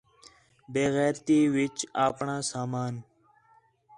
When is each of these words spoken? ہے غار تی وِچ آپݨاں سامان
ہے 0.73 0.83
غار 0.93 1.15
تی 1.25 1.37
وِچ 1.55 1.77
آپݨاں 2.05 2.41
سامان 2.51 2.93